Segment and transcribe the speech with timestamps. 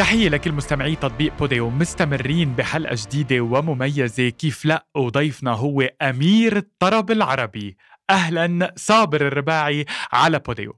[0.00, 4.28] تحية لكل مستمعي تطبيق بوديو مستمرين بحلقة جديدة ومميزة.
[4.28, 7.76] كيف لا؟ وضيفنا هو أمير الطرب العربي.
[8.10, 10.76] أهلا صابر الرباعي على بوديو.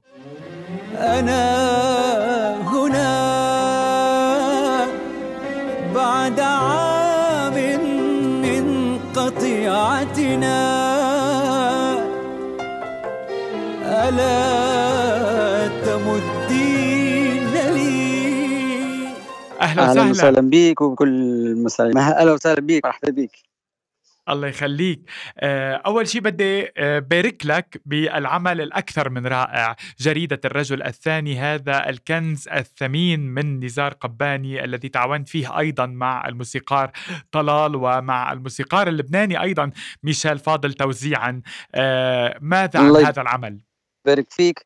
[0.97, 1.41] أنا
[2.61, 3.07] هنا
[5.95, 7.53] بعد عام
[8.41, 10.59] من قطيعتنا.
[13.85, 15.02] ألا
[19.63, 20.09] أهلا وسهلا.
[20.09, 23.53] وسهلا بك وكل المستمعين أهلا وسهلا بك مرحبا بك
[24.29, 25.01] الله يخليك.
[25.39, 29.75] آه، أول شيء بدي آه، بارك لك بالعمل الأكثر من رائع.
[29.99, 36.91] جريدة الرجل الثاني هذا الكنز الثمين من نزار قباني الذي تعاونت فيه أيضا مع الموسيقار
[37.31, 39.71] طلال ومع الموسيقار اللبناني أيضا
[40.03, 41.41] ميشيل فاضل توزيعا.
[41.75, 43.59] آه، ماذا عن هذا العمل؟
[44.05, 44.65] بارك فيك.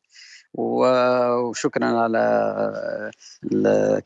[0.58, 3.10] وشكرا على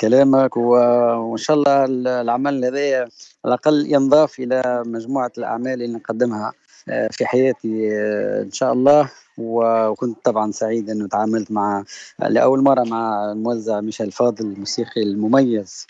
[0.01, 3.09] كلامك وإن شاء الله ال- العمل هذا على
[3.47, 6.53] الأقل ينضاف إلى مجموعة الأعمال اللي نقدمها
[6.89, 9.11] آه، في حياتي آه، إن شاء الله.
[9.39, 11.85] وكنت طبعا سعيد إنه تعاملت مع
[12.19, 15.87] لأول مرة مع الموزع ميشيل فاضل الموسيقي المميز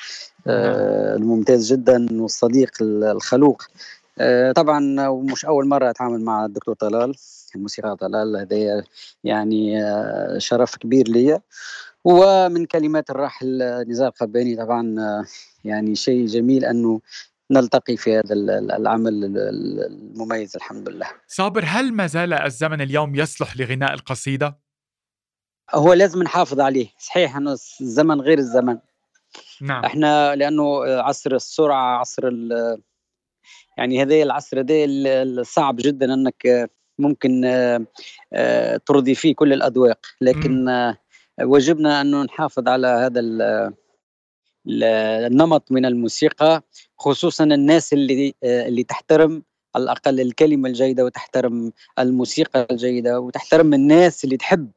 [0.46, 3.62] آه، الممتاز جدا والصديق الخلوق.
[4.56, 7.14] طبعا ومش أول مرة أتعامل مع الدكتور طلال.
[7.56, 8.84] الموسيقى طلال هذا
[9.24, 11.40] يعني آه، شرف كبير لي
[12.04, 15.24] ومن كلمات الراحل نزار قباني طبعا آه،
[15.64, 17.00] يعني شيء جميل أنه
[17.50, 21.06] نلتقي في هذا ال- ال- العمل ال- ال- المميز الحمد لله.
[21.28, 24.58] صابر هل ما زال الزمن اليوم يصلح لغناء القصيدة؟
[25.74, 26.88] هو لازم نحافظ عليه.
[26.98, 28.78] صحيح انه الزمن غير الزمن.
[29.62, 29.84] نعم.
[29.84, 32.82] إحنا لأنه عصر السرعة عصر ال-
[33.78, 37.86] يعني هذا العصر ده ال- الصعب جدا أنك ممكن آه،
[38.32, 39.98] آه، ترضي فيه كل الأذواق.
[40.20, 40.98] لكن آه،
[41.42, 43.42] واجبنا انه نحافظ على هذا ال-
[44.66, 44.84] ال-
[45.32, 46.62] النمط من الموسيقى
[46.98, 49.42] خصوصا الناس اللي اللي تحترم
[49.74, 54.70] على الأقل الكلمة الجيدة وتحترم الموسيقى الجيدة وتحترم الناس اللي تحب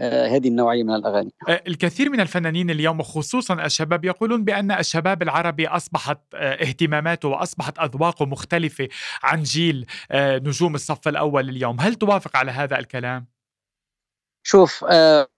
[0.00, 1.32] هذه النوعية من الأغاني.
[1.48, 7.78] آه، الكثير من الفنانين اليوم وخصوصا الشباب يقولون بأن الشباب العربي أصبحت آه، اهتماماته وأصبحت
[7.78, 8.88] أذواقه مختلفة
[9.22, 11.80] عن جيل آه، نجوم الصف الأول اليوم.
[11.80, 13.26] هل توافق على هذا الكلام؟
[14.42, 15.28] شوف آه،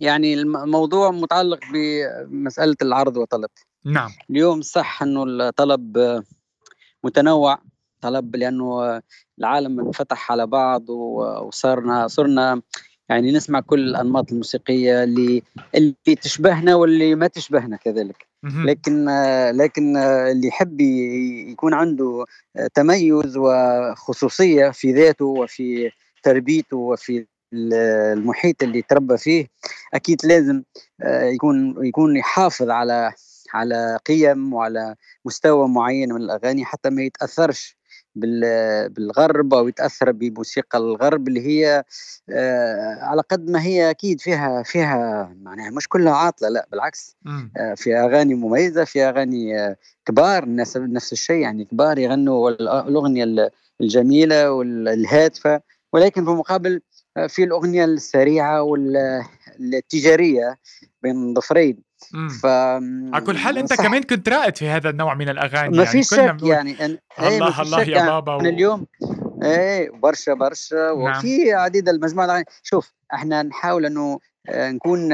[0.00, 3.50] يعني الم- الموضوع متعلق بمسألة العرض وطلب
[3.84, 4.10] نعم.
[4.30, 6.22] اليوم صح أنه الطلب آه،
[7.04, 7.58] متنوع
[8.00, 9.02] طلب لأنه آه،
[9.38, 12.62] العالم انفتح على بعض وصرنا صرنا
[13.14, 15.42] يعني نسمع كل الأنماط الموسيقية اللي
[15.74, 18.26] اللي تشبهنا واللي ما تشبهنا كذلك.
[18.66, 22.24] لكن آه، لكن آه، اللي يحب يكون عنده
[22.56, 25.90] آه، تميز وخصوصية في ذاته وفي
[26.22, 27.74] تربيته وفي ال-
[28.18, 29.46] المحيط اللي تربى فيه
[29.94, 30.62] أكيد لازم
[31.06, 33.12] يكون يكون يحافظ على
[33.54, 37.76] على قيم وعلى مستوى معين من الأغاني حتى ما يتأثرش
[38.14, 41.84] بالغرب أو يتأثر بموسيقى الغرب اللي هي
[42.30, 47.16] آه، على قد ما هي أكيد فيها فيها معناها مش كلها عاطلة لا بالعكس.
[47.56, 52.68] آه، في أغاني مميزة في أغاني آه، كبار الناس نفس الشيء يعني كبار يغنوا ال-
[52.68, 55.60] الأغنية ال- الجميلة والهادفه
[55.92, 56.80] ولكن في المقابل
[57.28, 60.58] في الأغنية السريعة والتجاريه
[61.02, 61.82] بين ضفرين.
[62.42, 65.84] ف على كل حال أنت صح، كمان كنت رائد في هذا النوع من الأغاني ما
[65.84, 66.98] يعني في كنا شك يعني أن...
[67.20, 68.52] إيه، الله الله يا يعني بابا أنا و...
[68.52, 68.86] اليوم
[69.42, 71.18] إيه برشا برشا نعم.
[71.18, 72.44] وفي عديد المجموعة الأغاني.
[72.62, 74.18] شوف إحنا نحاول إنه
[74.48, 75.12] آه، نكون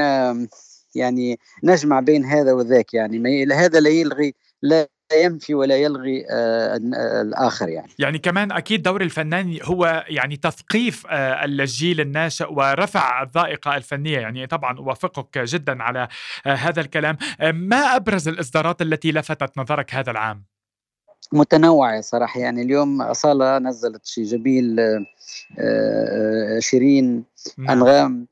[0.95, 6.79] يعني نجمع بين هذا وذاك يعني ما هذا لا يلغي لا ينفي ولا يلغي آه،
[6.95, 7.91] آه، الآخر يعني.
[7.99, 14.19] يعني كمان أكيد دور الفنان هو يعني تثقيف آه، الجيل الناشئ ورفع الذائقة الفنية.
[14.19, 16.07] يعني طبعا أوافقك جدا على
[16.45, 17.17] هذا الكلام.
[17.53, 20.43] ما أبرز الإصدارات التي لفتت نظرك هذا العام؟
[21.33, 22.39] متنوعة صراحة.
[22.39, 24.75] يعني اليوم أصالة نزلت شيء جميل
[26.59, 27.23] شيرين
[27.57, 27.69] نعم.
[27.77, 28.27] أنغام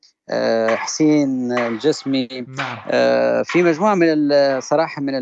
[0.76, 2.28] حسين الجسمي.
[2.48, 2.78] نعم.
[3.44, 5.14] في مجموعة من ال- صراحة من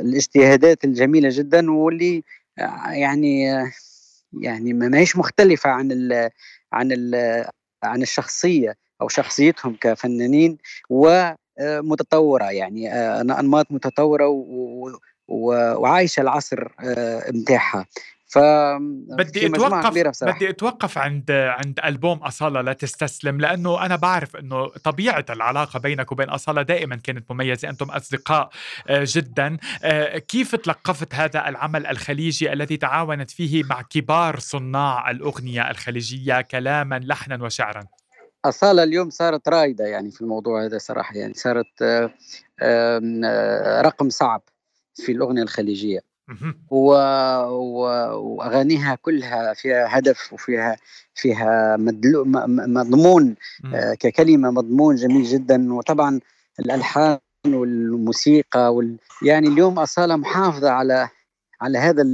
[0.00, 2.22] الاجتهادات الجميلة جدا واللي
[2.58, 3.72] آه، يعني آه،
[4.40, 6.30] يعني ما ما هيش مختلفة عن ال
[6.72, 7.44] عن ال
[7.82, 10.58] عن الشخصية أو شخصيتهم كفنانين
[10.90, 14.90] ومتطورة يعني آه، أنماط متطورة و-
[15.28, 17.86] و- وعايشة العصر آه، متاعها
[18.28, 24.68] ف بدي اتوقف بدي أتوقف عند عند ألبوم أصالة لا تستسلم لأنه أنا بعرف إنه
[24.68, 27.68] طبيعة العلاقة بينك وبين أصالة دائما كانت مميزة.
[27.68, 28.50] أنتم أصدقاء
[28.88, 29.56] آه، جدا.
[29.82, 37.00] آه، كيف تلقفت هذا العمل الخليجي الذي تعاونت فيه مع كبار صناع الأغنية الخليجية كلاما
[37.04, 37.84] لحنا وشعرا؟
[38.44, 41.82] أصالة اليوم صارت رائدة يعني في الموضوع هذا صراحة يعني صارت
[42.62, 44.42] آه، رقم صعب
[44.94, 46.07] في الأغنية الخليجية.
[46.70, 46.92] و...
[47.48, 47.80] و...
[48.16, 50.76] وأغانيها كلها فيها هدف وفيها
[51.14, 52.24] فيها مدلو...
[52.26, 53.34] مضمون
[53.74, 55.74] آه ككلمة مضمون جميل جدا.
[55.74, 56.20] وطبعا
[56.60, 58.96] الألحان والموسيقى وال...
[59.22, 61.08] يعني اليوم أصالة محافظة على
[61.60, 62.04] على هذا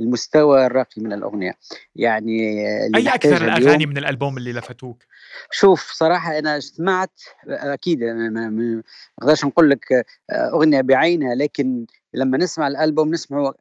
[0.00, 1.54] المستوى الراقي من الأغنية.
[1.96, 2.66] يعني
[2.96, 5.02] أي أكثر الأغاني من الألبوم اللي لفتوك؟
[5.50, 8.82] شوف صراحة أنا سمعت أكيد ما
[9.22, 11.86] أقدرش نقول لك أغنية بعينها لكن
[12.16, 13.52] لما نسمع الألبوم نسمع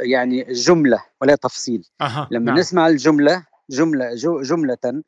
[0.00, 2.28] يعني جملة ولا تفصيل أه.
[2.30, 2.58] لما نعم.
[2.58, 5.02] نسمع الجملة جملة جملة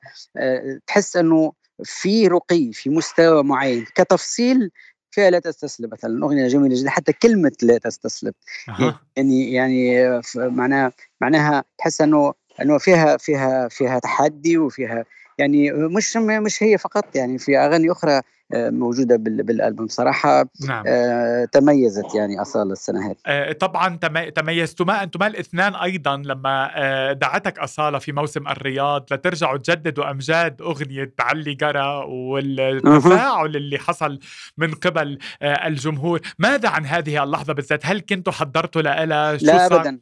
[0.86, 1.52] تحس إنه
[1.84, 4.70] في رقي في مستوى معين كتفصيل
[5.10, 8.32] فيها لا تستسلم مثلا اغنيه جميلة جدا حتى كلمة لا تستسلم
[8.68, 9.00] أه.
[9.16, 15.04] يعني يعني معناها معناها تحس إنه إنه فيها فيها فيها تحدي وفيها
[15.38, 18.22] يعني مش مش هي فقط يعني في أغاني أخرى آه،
[18.54, 19.88] موجودة بالألبوم.
[19.88, 20.84] صراحة نعم.
[20.86, 23.16] آه تميزت يعني أصالة السنة هذه.
[23.26, 23.96] آه طبعا
[24.36, 31.14] تميزتما أنتما الاثنان أيضا لما آه دعتك أصالة في موسم الرياض لترجعوا تجددوا أمجاد أغنية
[31.18, 34.18] تعلي قرا والتفاعل اللي حصل
[34.58, 36.20] من قبل آه الجمهور.
[36.38, 40.00] ماذا عن هذه اللحظة بالذات؟ هل كنتوا حضرتوا لها؟ لا ابدا.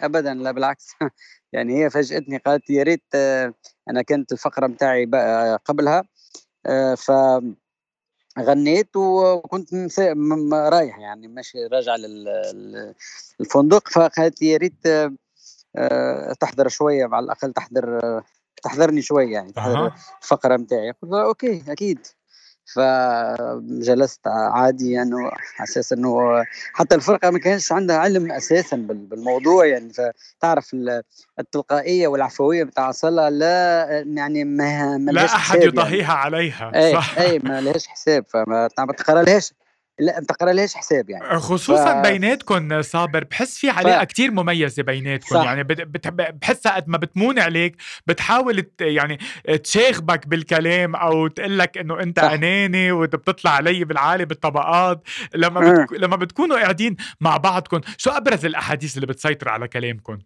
[0.00, 0.88] ابدا لا بالعكس.
[1.52, 3.54] يعني هي فاجأتني قالت يا ريت آه،
[3.90, 5.04] أنا كانت الفقرة بتاعي
[5.64, 6.02] قبلها
[6.66, 7.10] آه، ف
[8.38, 9.74] غنيت وكنت
[10.52, 11.96] رايح يعني ماشي راجع
[13.40, 13.88] للفندق.
[13.88, 14.86] فقالت لي يا ريت
[15.76, 18.00] آه، تحضر شوية على الأقل تحضر
[18.62, 19.92] تحضرني شوية يعني تحضر
[20.22, 22.06] الفقرة بتاعي قلت OK أكيد.
[22.66, 29.92] فجلست عادي يعني على أساس إنه حتى الفرقة ما كانش عندها علم أساسا بالموضوع يعني
[29.92, 30.76] فتعرف
[31.38, 35.62] التلقائية والعفوية بتاع صلاة لا يعني ما, ما لا أحد.
[35.62, 36.20] يضاهيها يعني.
[36.20, 38.68] عليها صح اي ما لهاش حساب فما
[38.98, 39.52] تقرا لهاش
[39.98, 41.38] لا أنت قرا لهاش حساب يعني.
[41.38, 42.06] خصوصا ف...
[42.06, 44.08] بيناتكم صابر بحس في علاقه ف...
[44.08, 46.08] كتير مميزة بيناتكم يعني بت...
[46.08, 47.76] بحسها قد ما بتمون عليك
[48.06, 48.80] بتحاول ت...
[48.80, 49.18] يعني
[49.64, 52.30] تشاغبك بالكلام أو تقول لك إنه أنت صح.
[52.30, 55.02] أناني وبتطلع علي بالعالي بالطبقات.
[55.34, 55.92] لما بت...
[55.92, 60.18] لما بتكونوا قاعدين مع بعضكم شو أبرز الأحاديث اللي بتسيطر على كلامكم؟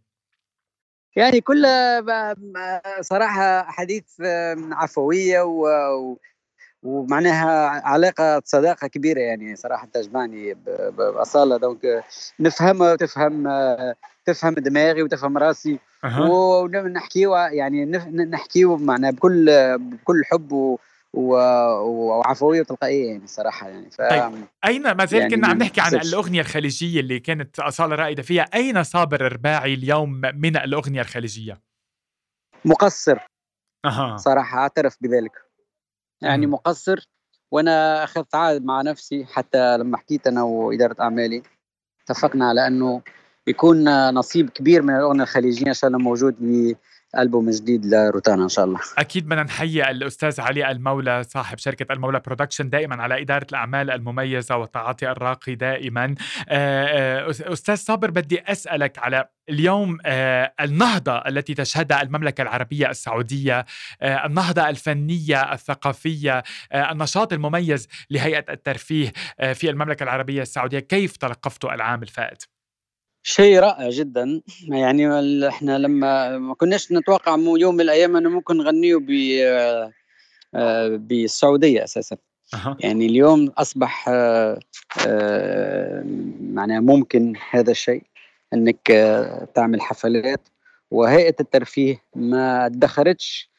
[1.17, 2.35] يعني كلها
[3.01, 4.05] صراحة أحاديث
[4.73, 5.67] عفوية و...
[6.83, 10.55] ومعناها علاقة صداقة كبيرة يعني صراحة تجمعني
[10.99, 12.05] باصاله دونك
[12.41, 13.49] نفهمها وتفهم
[14.27, 16.21] تفهم دماغي وتفهم راسي أه.
[16.21, 17.85] ونحكيو يعني
[18.31, 19.47] نحكيو معنا بكل
[19.79, 20.79] بكل حب و
[21.15, 23.91] وعفوية وتلقائية يعني صراحة يعني.
[23.91, 27.97] ف طيب أين ما زال يعني كنا عم نحكي عن الأغنية الخليجية اللي كانت أصالة
[27.97, 31.61] رائدة فيها أين صابر الرباعي اليوم من الأغنية الخليجية؟
[32.65, 33.19] مقصر
[33.85, 34.17] أه.
[34.17, 35.48] صراحة أعترف بذلك.
[36.23, 36.51] يعني م.
[36.51, 37.09] مقصر
[37.51, 41.43] وأنا أخذت عهد مع نفسي حتى لما حكيت أنا وإدارة أعمالي
[42.05, 43.03] اتفقنا على أنه
[43.47, 46.43] يكون نصيب كبير من الأغنية الخليجية إن شاء الله موجود
[47.17, 48.81] ألبوم جديد لروتانا إن شاء الله.
[48.99, 54.57] أكيد بدنا نحيي الأستاذ علي المولى صاحب شركة المولى برودكشن دائما على إدارة الأعمال المميزة
[54.57, 56.15] والتعاطي الراقي دائما.
[56.49, 63.67] آه، آه، أستاذ صابر بدي أسألك على اليوم آه، النهضة التي تشهدها المملكة العربية السعودية
[64.03, 66.43] النهضة الفنية الثقافية
[66.75, 69.13] النشاط المميز لهيئة الترفيه
[69.55, 70.79] في المملكة العربية السعودية.
[70.79, 72.58] كيف تلقفتوا العام الفائت؟
[73.23, 74.41] شيء رائع جدا.
[74.69, 79.11] يعني إحنا لما ما كناش نتوقع يوم من الأيام أنه ممكن نغنيه ب
[80.55, 82.17] آه، بالسعودية أساسا.
[82.55, 82.77] أه.
[82.81, 84.61] يعني اليوم أصبح آه،
[85.07, 86.05] آه،
[86.41, 88.03] معناها ممكن هذا الشيء
[88.55, 88.87] إنك
[89.55, 90.49] تعمل حفلات.
[90.91, 93.51] وهيئة الترفيه ما ادخرتش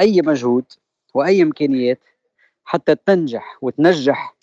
[0.00, 0.64] أي مجهود
[1.14, 2.00] وأي إمكانيات
[2.64, 4.36] حتى تنجح وتنجح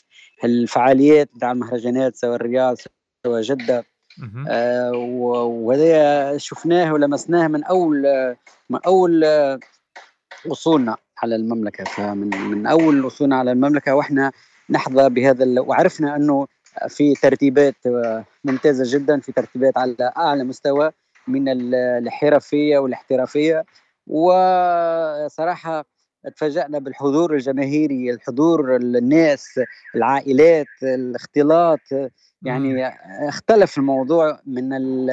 [0.43, 2.77] الفعاليات بتاع المهرجانات سواء الرياض
[3.25, 3.85] سواء جدة.
[4.47, 8.03] آه وهذا شفناه ولمسناه من أول
[8.69, 9.25] من أول
[10.45, 11.83] وصولنا على المملكة.
[11.83, 14.31] فمن من أول وصولنا على المملكة وإحنا
[14.69, 16.47] نحظى بهذا وعرفنا أنه
[16.87, 17.75] في ترتيبات
[18.43, 20.91] ممتازة جدا في ترتيبات على أعلى مستوى
[21.27, 21.43] من
[21.73, 23.65] الحرفية والاحترافية.
[24.07, 25.85] وصراحة
[26.35, 29.59] تفاجأنا بالحضور الجماهيري الحضور الناس
[29.95, 31.79] العائلات الاختلاط.
[32.41, 32.87] يعني
[33.29, 35.09] اختلف الموضوع من ال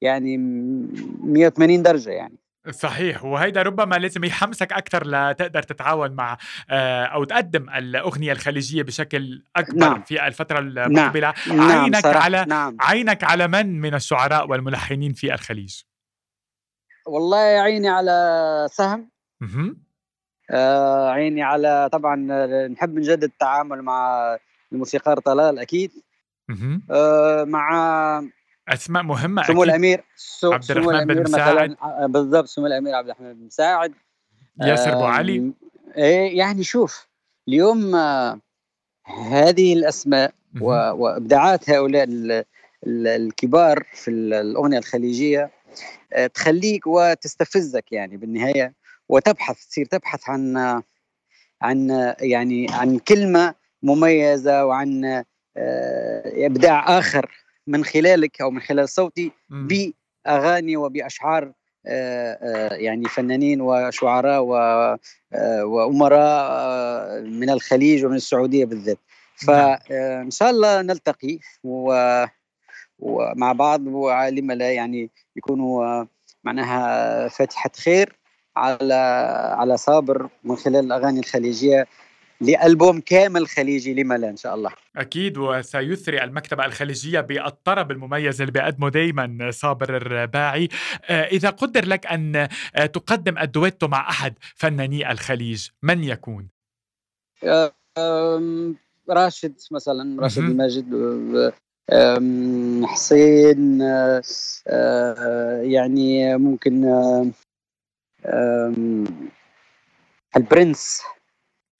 [0.00, 2.38] يعني 180 درجة يعني.
[2.70, 3.24] صحيح.
[3.24, 6.38] وهيدا ربما لازم يحمسك أكثر لتقدر تتعاون مع
[6.70, 10.02] آه، أو تقدم الأغنية الخليجية بشكل أكبر نعم.
[10.02, 11.34] في الفترة المقبلة.
[11.48, 11.56] نعم.
[11.56, 12.76] نعم، عينك نعم على نعم.
[12.80, 15.82] عينك على من من الشعراء والملحنين في الخليج؟
[17.06, 19.10] والله عيني على سهم.
[21.10, 22.16] عيني على طبعا
[22.68, 24.38] نحب نجدد التعامل مع
[24.72, 25.92] الموسيقار طلال أكيد.
[26.90, 28.24] آه مع
[28.68, 29.68] أسماء مهمة سمو أكيد.
[29.70, 30.04] الأمير
[30.44, 31.76] عبد الرحمن بن مساعد.
[31.82, 33.94] آه، بالضبط سمو الأمير عبد الرحمن بن مساعد.
[34.62, 35.52] ياسر أبو علي.
[35.96, 37.08] إيه يعني شوف
[37.48, 38.40] اليوم آه
[39.30, 42.06] هذه الأسماء وإبداعات هؤلاء
[42.86, 45.50] الكبار في الأغنية الخليجية
[46.12, 48.74] آه، تخليك وتستفزك يعني بالنهاية.
[49.08, 50.56] وتبحث تصير تبحث عن
[51.62, 55.04] عن يعني عن كلمة مميزة وعن
[55.56, 57.30] آه، إبداع آخر
[57.66, 61.52] من خلالك أو من خلال صوتي بأغاني وبأشعار
[61.86, 64.42] آه، يعني فنانين وشعراء
[65.62, 68.98] وأمراء من الخليج ومن السعودية بالذات.
[69.48, 69.76] نعم.
[69.88, 71.94] فان شاء الله نلتقي و
[72.98, 76.04] ومع بعض ولما لا يعني يكونوا
[76.44, 78.16] معناها فاتحة خير.
[78.56, 78.94] على
[79.58, 81.86] على صابر من خلال الأغاني الخليجية
[82.40, 84.70] لألبوم كامل خليجي لما لا إن شاء الله.
[84.96, 90.68] أكيد وسيثري المكتبة الخليجية بالطرب المميز اللي بيقدمه دايما صابر الرباعي.
[91.04, 96.48] آه، إذا قدر لك أن آه، تقدم الدويتو مع أحد فناني الخليج من يكون؟
[99.10, 100.86] راشد مثلا راشد الماجد
[102.84, 103.82] حسين
[104.68, 106.84] آه، يعني ممكن
[110.36, 111.02] البرنس.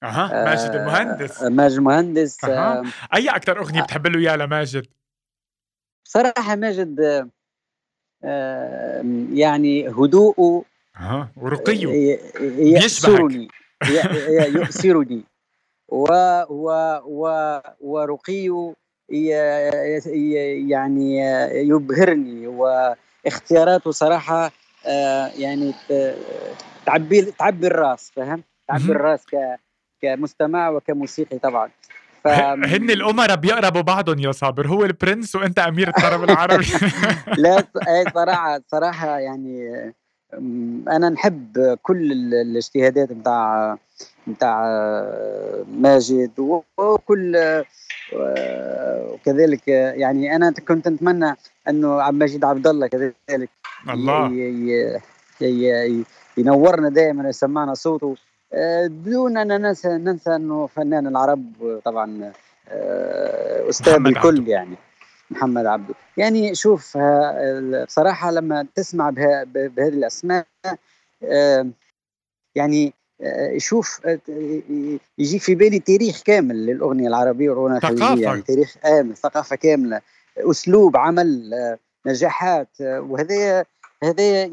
[0.02, 1.42] أها ماجد المهندس.
[1.42, 2.84] ماجد المهندس أه.
[3.14, 4.86] أي أكثر أغنية بتحب له إياها لماجد؟
[6.04, 7.00] صراحة ماجد
[9.32, 10.64] يعني هدوءه
[10.96, 12.18] أها ورقيه.
[12.58, 13.48] يأسرني.
[14.48, 15.24] يؤسرني
[15.88, 16.06] و
[16.48, 16.70] و
[17.04, 18.74] و ورقيه
[20.68, 21.18] يعني
[21.68, 22.46] يبهرني.
[22.46, 24.50] واختياراته صراحة آه،
[25.38, 25.74] يعني
[26.86, 29.36] تعبي تعبي الراس فهم؟ تعبي الراس ك
[30.02, 31.70] كمستمع وكموسيقي طبعا.
[32.24, 32.28] ف...
[32.28, 36.66] هن الأمراء بيقربوا بعضهم يا صابر هو البرنس وأنت أمير الطرب العربي.
[37.44, 37.64] لا
[38.14, 39.70] صراحة صراحة يعني
[40.88, 43.76] أنا نحب كل الاجتهادات بتاع
[44.26, 44.62] بتاع
[45.68, 47.36] ماجد وكل
[48.12, 51.36] وكذلك يعني أنا كنت أتمنى
[51.68, 53.50] أنه عبد المجيد عبد الله كذلك
[53.88, 54.32] الله.
[56.36, 58.16] ينورنا دائما يسمعنا صوته.
[58.52, 61.52] آه، بدون أن ننسى ننسى أنه فنان العرب
[61.84, 62.32] طبعا
[62.68, 64.76] آه، أستاذ الكل يعني
[65.30, 65.94] محمد عبده.
[66.16, 66.98] يعني شوف
[67.86, 70.46] بصراحة لما تسمع بهذه الأسماء
[71.22, 71.66] آه،
[72.54, 72.94] يعني
[73.56, 74.00] شوف
[75.18, 80.00] يجي في بالي تاريخ كامل للأغنية العربية والاغنيه الخليجيه يعني تاريخ كامل ثقافة كاملة
[80.38, 81.52] أسلوب عمل
[82.06, 83.64] نجاحات وهذا
[84.02, 84.44] هذا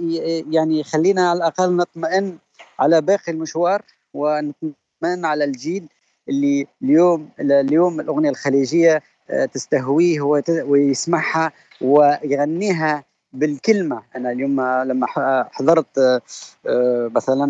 [0.51, 2.37] يعني يخلينا على الأقل نطمئن
[2.79, 3.81] على باقي المشوار
[4.13, 5.87] ونطمئن على الجيل
[6.29, 9.01] اللي اليوم اليوم الأغنية الخليجية
[9.53, 11.51] تستهويه ويسمعها
[11.81, 14.03] ويغنيها بالكلمة.
[14.15, 15.07] أنا اليوم لما
[15.51, 15.97] حضرت
[16.67, 17.45] آه، مثلا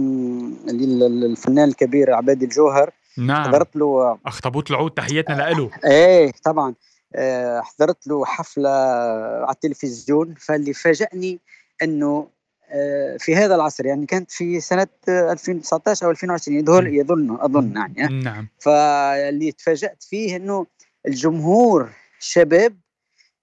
[0.70, 3.44] الفنان الكبير عبادي الجوهر نعم.
[3.44, 6.74] حضرت له اخطبوط العود تحياتنا له إيه طبعا.
[7.16, 11.40] آه، حضرت له حفلة على التلفزيون فاللي فاجأني
[11.84, 12.28] إنه
[12.70, 18.24] آه، في هذا العصر يعني كانت في سنة 2019 أو 2020 يظن يظن أظن يعني
[18.24, 18.48] نعم.
[18.60, 20.66] فاللي تفاجأت فيه إنه
[21.08, 22.78] الجمهور الشباب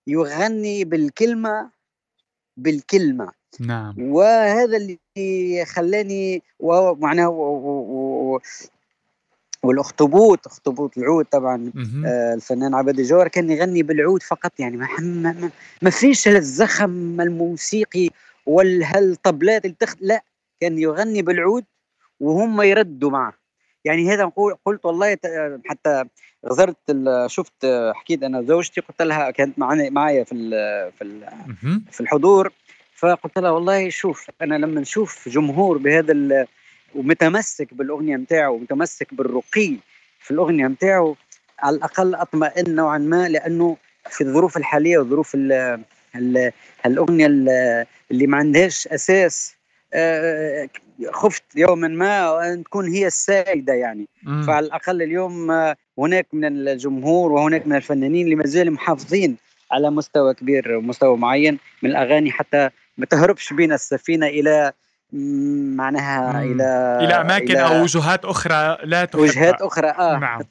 [0.06, 1.70] يغني بالكلمة
[2.62, 3.33] بالكلمة.
[3.61, 3.95] نعم.
[3.99, 7.29] وهذا اللي خلاني ومعناه
[9.62, 11.73] والأخطبوط أخطبوط العود طبعا
[12.07, 15.50] آه الفنان عبد الجوهر كان يغني بالعود فقط يعني ما ما,
[15.83, 18.11] ما فيش الزخم الموسيقي
[18.47, 19.95] والهالطبلات اللي تخ...
[20.00, 20.23] لا
[20.61, 21.64] كان يغني بالعود
[22.21, 23.39] وهم يردوا معه.
[23.84, 24.32] يعني هذا
[24.64, 25.16] قلت والله
[25.66, 26.04] حتى
[26.46, 26.76] غزرت
[27.26, 30.34] شفت حكيت أنا زوجتي قلت لها كانت معنا معايا في
[30.99, 31.30] في
[31.90, 32.52] في الحضور
[32.96, 36.46] فقلت لها والله شوف أنا لما نشوف جمهور بهذا
[36.94, 39.76] ومتمسك بالأغنية نتاعو ومتمسك بالرقي
[40.20, 41.16] في الأغنية نتاعو
[41.58, 43.76] على الأقل أطمئن نوعا ما لأنه
[44.10, 45.37] في الظروف الحالية والظروف
[46.87, 47.26] الأغنية
[48.10, 49.56] اللي ما عندهاش أساس
[51.12, 54.42] خفت يوما ما أن تكون هي السائدة يعني مم.
[54.42, 59.37] فعلى الأقل اليوم آه، هناك من الجمهور وهناك من الفنانين اللي ما زالوا محافظين
[59.73, 64.73] على مستوى كبير ومستوى معين من الأغاني حتى ما تهربش بين السفينة إلى
[65.76, 66.42] معناها.
[66.42, 70.42] إلى إلى أماكن إلى أو وجهات أخرى لا تحبها وجهات أخرى آه نعم.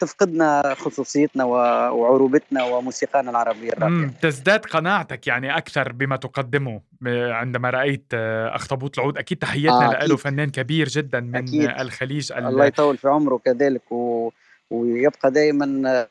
[0.00, 4.10] تفقدنا خصوصيتنا وعروبتنا وموسيقانا العربية الراقية.
[4.22, 9.18] تزداد قناعتك يعني أكثر بما تقدمه عندما رأيت آه، أخطبوط العود.
[9.18, 11.70] أكيد تحياتنا آه له فنان كبير جدا من أكيد.
[11.80, 14.30] الخليج الله يطول في عمره كذلك و...
[14.70, 16.06] ويبقى دائما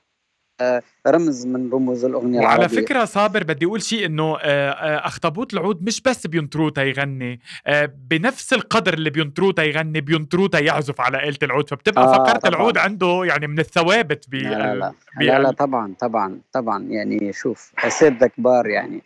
[1.07, 2.81] رمز من رموز الأغنية وعلى العربية.
[2.81, 7.91] فكرة صابر بدي أقول شيء إنه آه، آه، أخطبوط العود مش بس بينطروه يغني آه،
[8.09, 12.39] بنفس القدر اللي بينطروه يغني بينطروه يعزف على آلة العود فبتبقى آه طبعًا.
[12.45, 16.83] العود عنده يعني من الثوابت ب لا لا, لا, لا, لا طبعا طبعا طبعا.
[16.83, 19.01] يعني شوف اساتذه كبار يعني.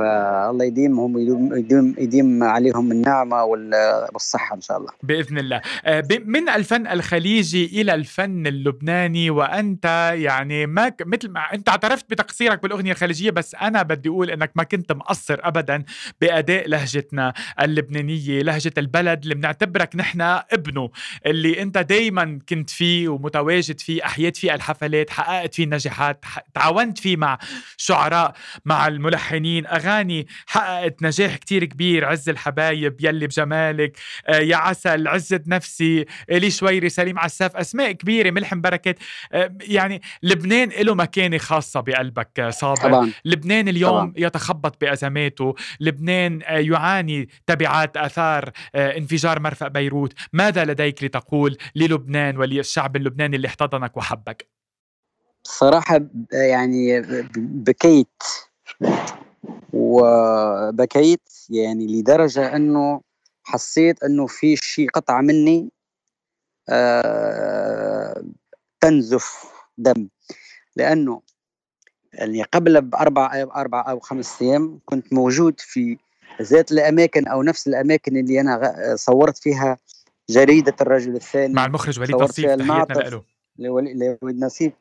[0.00, 1.18] فالله يديمهم
[1.58, 4.90] يديم يديم عليهم النعمة والصحة إن شاء الله.
[5.02, 5.60] بإذن الله.
[5.84, 12.62] آه، من الفن الخليجي إلى الفن اللبناني وأنت يعني ما مثل ما أنت اعترفت بتقصيرك
[12.62, 15.84] بالأغنية الخليجية بس أنا بدي أقول إنك ما كنت مقصر ابدا
[16.20, 20.90] بأداء لهجتنا اللبنانية لهجة البلد اللي بنعتبرك نحن ابنه
[21.26, 27.16] اللي أنت دائما كنت فيه ومتواجد فيه أحييت فيه الحفلات حققت فيه نجاحات تعاونت فيه
[27.16, 27.38] مع
[27.76, 29.89] شعراء مع الملحنين أغاني
[30.46, 32.04] حققت نجاح كتير كبير.
[32.04, 38.30] عز الحبايب يلي بجمالك آه يا عسل عزة نفسي إلي شويري سليم عساف أسماء كبيرة
[38.30, 38.98] ملحم بركات
[39.32, 42.80] آه يعني لبنان له مكانة خاصة بقلبك صابر.
[42.82, 43.12] طبعا.
[43.24, 44.12] لبنان اليوم طبعا.
[44.16, 45.54] يتخبط بأزماته.
[45.80, 50.14] لبنان آه يعاني تبعات آثار آه انفجار مرفأ بيروت.
[50.32, 54.48] ماذا لديك لتقول للبنان وللشعب اللبناني اللي احتضنك وحبك؟
[55.42, 56.00] صراحة
[56.32, 57.02] يعني
[57.36, 58.22] بكيت.
[59.72, 63.00] وبكيت يعني لدرجة أنه
[63.42, 65.70] حسيت أنه في شيء قطع مني
[66.68, 68.24] آه
[68.80, 69.44] تنزف
[69.78, 70.08] دم.
[70.76, 71.22] لأنه
[72.12, 75.98] يعني قبل بأربع أربع أو خمس أيام كنت موجود في
[76.42, 79.78] ذات الأماكن أو نفس الأماكن اللي أنا صورت فيها
[80.30, 81.54] جريدة الرجل الثاني.
[81.54, 83.22] مع المخرج وليد نصيف تحياتنا له
[83.58, 84.72] لوليد نصيف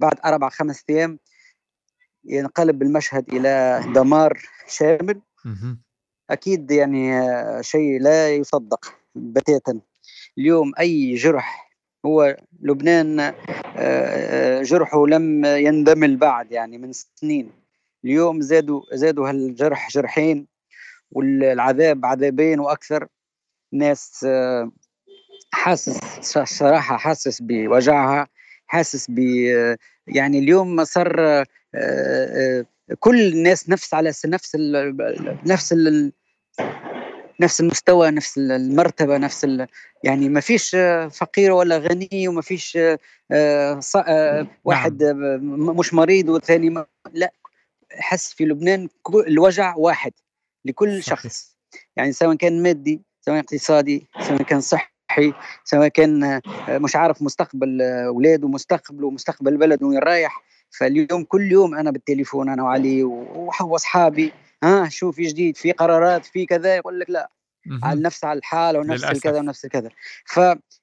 [0.00, 1.18] بعد أربع خمس أيام
[2.28, 5.20] ينقلب المشهد إلى دمار شامل.
[6.30, 7.22] أكيد يعني
[7.62, 9.80] شيء لا يصدق بتاتا.
[10.38, 11.70] اليوم أي جرح
[12.06, 13.34] هو لبنان آه،
[13.76, 17.52] آه، جرحه لم يندمل بعد يعني من سنين.
[18.04, 20.46] اليوم زادوا زادوا هالجرح جرحين
[21.10, 23.06] والعذاب عذابين وأكثر.
[23.72, 24.72] ناس آه،
[25.52, 25.98] حاسس
[26.38, 28.28] صراحة حاسس بوجعها
[28.66, 29.18] حاسس ب
[30.06, 31.44] يعني اليوم صار
[32.98, 34.96] كل الناس نفس على نفس ال
[35.46, 36.12] نفس ال
[37.40, 39.66] نفس المستوى نفس المرتبة نفس ال
[40.04, 40.76] يعني ما فيش
[41.10, 42.78] فقير ولا غني وما فيش
[43.32, 43.80] آه،
[44.64, 45.76] واحد نعم.
[45.78, 47.32] مش مريض والثاني لا
[47.92, 50.12] حس في لبنان الوجع واحد
[50.64, 51.56] لكل شخص
[51.96, 55.32] يعني سواء كان مادي سواء اقتصادي سواء كان صحي
[55.64, 61.74] سواء كان آه، مش عارف مستقبل اولاده مستقبله ومستقبل البلد وين رايح فاليوم كل يوم
[61.74, 63.02] أنا بالتليفون أنا وعلي
[63.60, 67.30] واصحابي ها شو في جديد في قرارات في كذا يقول لك لا
[67.82, 69.16] على نفس على الحال ونفس للأسف.
[69.16, 69.90] الكذا ونفس الكذا
[70.24, 70.36] ف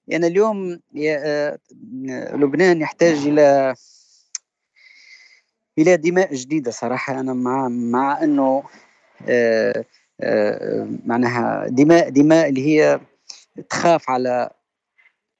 [0.08, 1.60] يعني اليوم آه،
[2.36, 3.76] لبنان يحتاج إلى
[5.80, 8.64] إلى دماء جديدة صراحة أنا مع مع إنه
[10.22, 13.00] آه، معناها دماء دماء اللي هي
[13.70, 14.50] تخاف على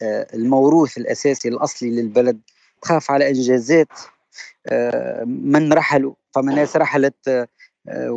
[0.02, 2.42] آه، الموروث الأساسي الأصلي للبلد
[2.82, 4.23] تخاف على إنجازات آه،
[5.26, 7.48] من رحلوا فما ناس رحلت
[7.88, 8.12] آه،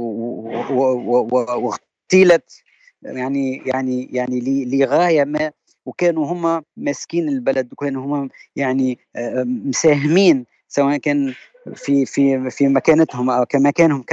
[1.33, 2.63] واغتيلت
[3.03, 5.53] يعني يعني يعني لغاية ما
[5.87, 8.99] وكانوا هم ماسكين البلد وكانوا هم يعني
[9.45, 11.35] مساهمين سواء كان
[11.75, 14.05] في في في مكانتهم أو كمكانهم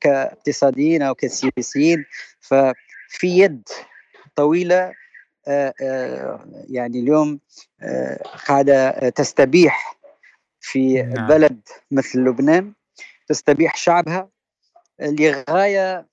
[0.00, 2.04] كاقتصاديين أو كسياسيين.
[2.40, 3.68] ففي يد
[4.36, 4.92] طويلة
[5.48, 7.40] آه، آه، يعني اليوم
[7.82, 10.01] آه، قاعدة تستبيح
[10.62, 11.26] في نعم.
[11.26, 12.72] بلد مثل لبنان
[13.28, 14.28] تستبيح شعبها
[15.00, 16.06] لغاية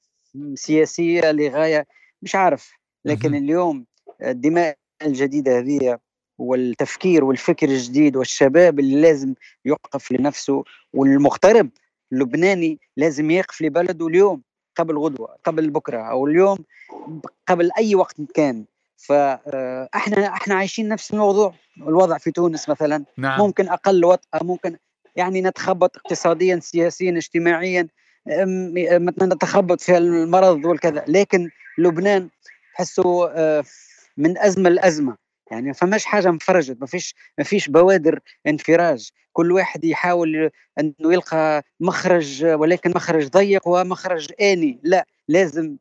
[0.55, 1.87] سياسية لغاية
[2.21, 2.71] مش عارف
[3.05, 3.85] لكن اليوم
[4.21, 5.99] الدماء الجديدة هذه
[6.37, 9.33] والتفكير والفكر الجديد والشباب اللي لازم
[9.65, 11.69] يوقف لنفسه والمغترب
[12.11, 14.41] اللبناني لازم يقف لبلده اليوم
[14.75, 16.57] قبل غدوة قبل بكرة أو اليوم
[17.47, 18.65] قبل أي وقت كان
[18.99, 23.39] فاحنا إحنا عايشين نفس الموضوع الوضع في تونس مثلا نعم.
[23.39, 24.77] ممكن أقل وطأة ممكن
[25.15, 27.87] يعني نتخبط اقتصاديا سياسيا اجتماعيا
[29.21, 32.29] نتخبط في المرض والكذا لكن لبنان
[32.75, 33.63] تحسه آه،
[34.17, 35.17] من أزمة لأزمة
[35.51, 40.93] يعني ما فماش حاجة انفرجت ما فيش ما فيش بوادر انفراج كل واحد يحاول أنه
[41.13, 45.77] يلقى مخرج ولكن مخرج ضيق ومخرج آني لا لازم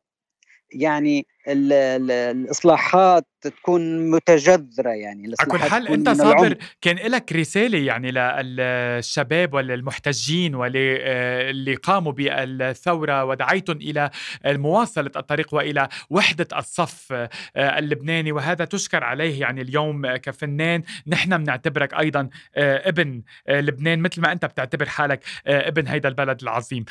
[0.71, 9.53] يعني الإصلاحات تكون متجذرة يعني على كل حال أنت صابر كان لك رسالة يعني للشباب
[9.53, 14.09] ولا المحتجين واللي آه، قاموا بالثورة ودعيتهم إلى
[14.45, 18.31] مواصلة الطريق وإلى وحدة الصف آه، اللبناني.
[18.31, 20.83] وهذا تشكر عليه يعني اليوم كفنان.
[21.07, 26.85] نحن بنعتبرك أيضا آه، ابن لبنان مثل ما أنت بتعتبر حالك ابن هيدا البلد العظيم.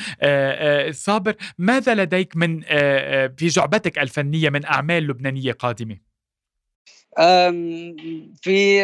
[0.91, 2.61] صابر ماذا لديك من
[3.37, 5.97] في جعبتك الفنية من أعمال لبنانية قادمة؟
[8.43, 8.79] في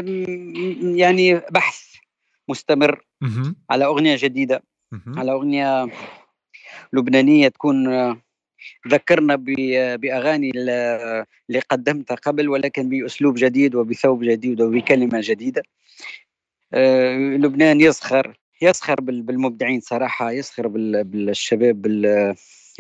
[0.97, 1.95] يعني بحث
[2.49, 3.05] مستمر
[3.71, 4.63] على أغنية جديدة
[5.07, 5.89] على أغنية
[6.93, 7.89] لبنانية تكون
[8.89, 9.37] ذكرنا
[9.97, 15.63] بأغاني اللي قدمتها قبل ولكن بأسلوب جديد وبثوب جديد وبكلمة جديدة.
[16.75, 20.69] أه، لبنان يسخر يسخر بالمبدعين صراحة يسخر
[21.03, 21.87] بالشباب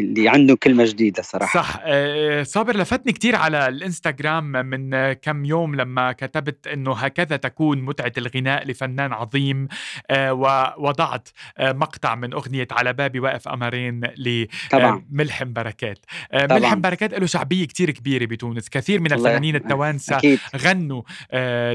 [0.00, 1.62] اللي عنده كلمة جديدة صراحة.
[1.62, 1.80] صح.
[1.84, 8.12] آه، صابر لفتني كتير على الإنستغرام من كم يوم لما كتبت إنه هكذا تكون متعة
[8.18, 9.68] الغناء لفنان عظيم
[10.10, 11.28] آه، ووضعت
[11.58, 15.98] آه، مقطع من أغنية على بابي واقف قمرين لملحم بركات
[16.32, 16.58] طبعا.
[16.58, 18.68] ملحم بركات له شعبية كتير كبيرة بتونس.
[18.68, 20.38] كثير من الفنانين التوانسة أكيد.
[20.56, 21.02] غنوا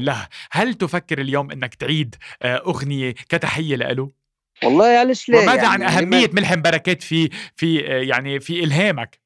[0.00, 0.26] له.
[0.52, 4.19] هل تفكر اليوم إنك تعيد أغنية كتحية له؟
[4.64, 9.20] والله علاش لا وماذا يعني؟ عن اهميه ملحم بركات في في يعني في إلهامك؟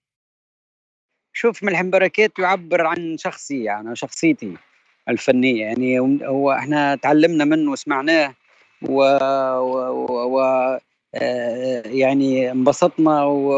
[1.33, 4.57] شوف ملحم بركات يعبر عن شخصي يعني شخصيتي
[5.09, 8.35] الفنية يعني هو إحنا تعلمنا منه وسمعناه
[8.83, 9.03] و,
[9.59, 10.39] و...
[10.39, 10.41] و...
[11.15, 13.51] آه، يعني انبسطنا و...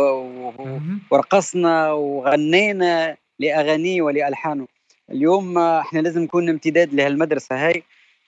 [1.11, 4.67] ورقصنا وغنينا لأغانيه ولألحانه.
[5.11, 7.83] اليوم إحنا لازم نكون امتداد لهالمدرسة هاي.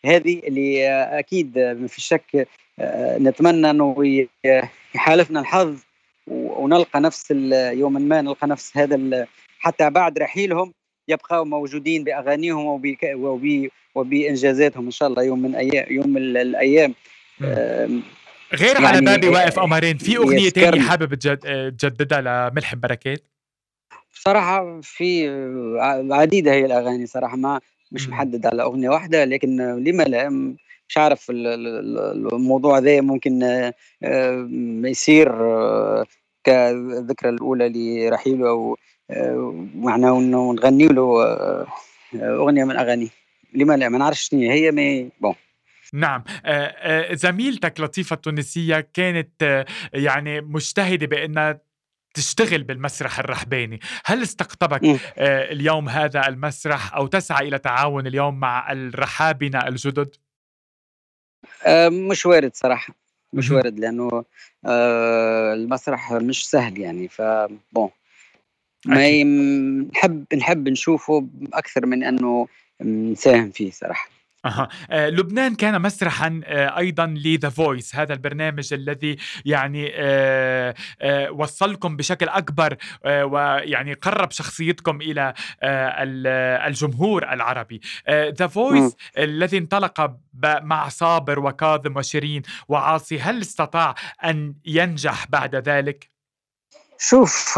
[0.04, 3.96] هذه اللي أكيد ما في شك آه، نتمنى أنه
[4.94, 5.78] يحالفنا الحظ
[6.26, 9.26] ونلقى نفس يوما ما نلقى نفس هذا
[9.58, 10.72] حتى بعد رحيلهم
[11.08, 16.94] يبقوا موجودين بأغانيهم وب وبإنجازاتهم إن شاء الله يوم من أيام يوم من الأيام.
[18.54, 23.22] غير يعني على بابي واقف قمرين في أغنية ثانية حابب تجددها لملحم بركات؟
[24.12, 25.28] صراحة في
[26.10, 27.60] عديدة هي الأغاني صراحة ما
[27.92, 30.28] مش محدد على أغنية واحدة لكن لما لا
[30.88, 33.42] مش عارف الموضوع ذا ممكن
[34.02, 34.48] آه،
[34.84, 36.06] يصير آه،
[36.44, 38.78] كذكرى الأولى لرحيله أو
[39.10, 41.22] آه، معنا إنه نغني له
[42.14, 43.08] أغنية من اغانيه
[43.54, 45.34] لما لا ما نعرفش شنو هي مي بون.
[45.92, 46.24] نعم.
[47.12, 51.60] زميلتك لطيفة التونسية كانت يعني مجتهدة بأنها
[52.14, 54.98] تشتغل بالمسرح الرحباني هل استقطبك م.
[55.18, 60.16] اليوم هذا المسرح أو تسعى إلى تعاون اليوم مع الرحابنة الجدد؟
[61.66, 62.94] آه، مش وارد صراحة.
[63.32, 64.24] مش وارد لأنه
[64.66, 67.90] آه، المسرح مش سهل يعني فبون
[68.86, 69.22] ما
[69.92, 72.48] نحب نحب نشوفه أكثر من أنه
[72.82, 74.17] نساهم فيه صراحة.
[74.44, 81.96] آه، لبنان كان مسرحا آه، أيضا لذا فويس هذا البرنامج الذي يعني آه، آه، وصلكم
[81.96, 87.80] بشكل أكبر آه، ويعني قرب شخصيتكم إلى آه، الجمهور العربي.
[88.10, 96.10] The Voice الذي انطلق مع صابر وكاظم وشيرين وعاصي هل استطاع أن ينجح بعد ذلك؟
[96.98, 97.54] شوف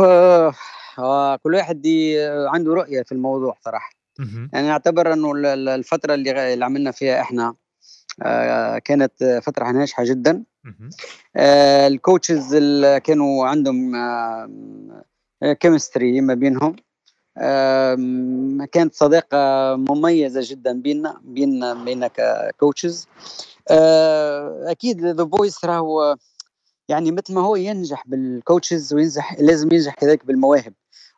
[1.43, 1.87] كل واحد
[2.55, 4.00] عنده رؤية في الموضوع صراحة.
[4.53, 5.33] يعني اعتبر إنه
[5.75, 7.55] الفترة اللي, اللي عملنا فيها إحنا
[8.23, 10.45] آه، كانت فترة ناجحه جدا.
[11.37, 13.93] آه، ال coaches اللي كانوا عندهم
[15.61, 16.77] chemistry ما بينهم.
[18.73, 23.09] كانت صداقه مميزة جدا بيننا بيننا بيننا ك coaches
[23.71, 26.17] آه، أكيد The Voice راهو
[26.89, 30.73] يعني مثل ما هو ينجح بال coaches وينجح لازم ينجح كذلك بالمواهب.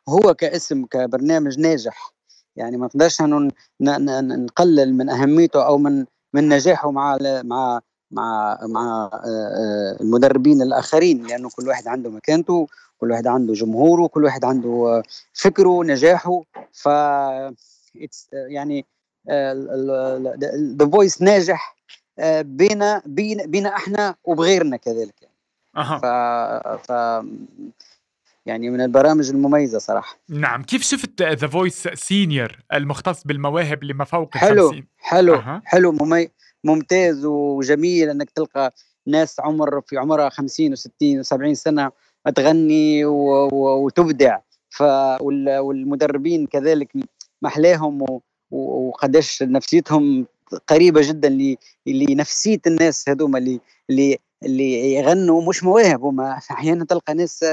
[0.09, 2.13] هو كاسم كبرنامج ناجح.
[2.55, 3.21] يعني ما نقدرش
[3.81, 11.27] نقلل من أهميته أو من من نجاحه مع مع مع مع آه، آه، المدربين الآخرين
[11.27, 16.85] لأنه كل واحد عنده مكانته كل واحد عنده جمهوره كل واحد عنده فكره نجاحه ف
[18.33, 18.85] يعني
[20.77, 21.75] The Voice ناجح
[22.19, 25.33] آه، بينا بينا إحنا وبغيرنا كذلك يعني.
[25.77, 25.97] أه.
[25.97, 26.05] ف,
[26.77, 26.91] ف
[28.45, 30.19] يعني من البرامج المميزة صراحة.
[30.29, 35.61] نعم كيف شفت The Voice Senior المختص بالمواهب اللي ما فوق حلو 50 حلو أه.
[35.65, 36.27] حلو ممي...
[36.63, 38.73] ممتاز وجميل إنك تلقى
[39.07, 41.91] ناس عمر في عمرها 50 و60 و70 سنة
[42.35, 43.47] تغني و...
[43.53, 43.85] و...
[43.85, 44.37] وتبدع.
[44.69, 44.83] ف
[45.21, 46.91] والمدربين كذلك
[47.41, 48.21] محلاهم و...
[48.51, 50.25] وقداش نفسيتهم
[50.67, 57.45] قريبة جدا لنفسية الناس هذوما اللي اللي اللي يغنوا مش مواهب هما أحيانا تلقى ناس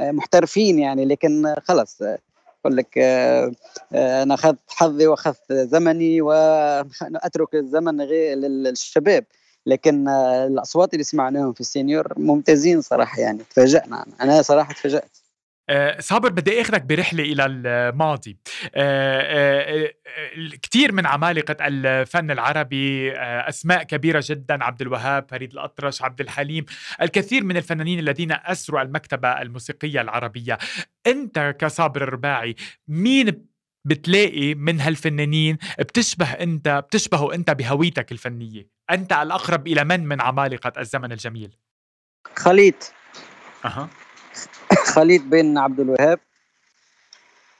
[0.00, 2.98] محترفين يعني لكن خلص يقول لك
[3.94, 9.24] أنا اخذت حظي وأخذت زمني وأترك الزمن غير للشباب.
[9.66, 15.18] لكن الأصوات اللي سمعناهم في السينيور ممتازين صراحة يعني تفاجئنا أنا صراحة تفاجأت.
[15.98, 18.38] صابر بدي أخذك برحلة إلى الماضي.
[18.74, 19.92] آه،
[20.62, 26.64] كثير من عمالقة الفن العربي أسماء كبيرة جدا عبد الوهاب فريد الأطرش عبد الحليم
[27.02, 30.58] الكثير من الفنانين الذين أسروا المكتبة الموسيقية العربية.
[31.06, 32.54] أنت كصابر الرباعي
[32.88, 33.48] مين
[33.84, 40.72] بتلاقي من هالفنانين بتشبه أنت بتشبهه أنت بهويتك الفنية؟ أنت الأقرب إلى من من عمالقة
[40.78, 41.56] الزمن الجميل؟
[42.36, 42.92] خليط.
[43.64, 43.88] أها.
[44.94, 46.20] خليط بين عبد الوهاب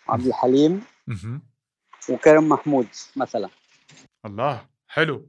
[0.08, 1.42] عبد الحليم مهم.
[2.08, 2.86] وكريم محمود
[3.16, 3.48] مثلا
[4.26, 5.28] الله حلو